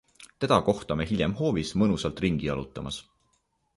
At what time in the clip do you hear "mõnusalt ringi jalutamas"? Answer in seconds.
1.81-2.99